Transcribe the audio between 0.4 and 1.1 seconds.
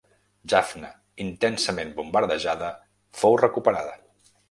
Jaffna,